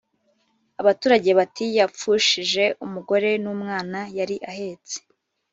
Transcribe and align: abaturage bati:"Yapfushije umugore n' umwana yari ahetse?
abaturage 0.81 1.29
bati:"Yapfushije 1.39 2.63
umugore 2.85 3.29
n' 3.43 3.49
umwana 3.53 3.99
yari 4.17 4.35
ahetse? 4.51 4.95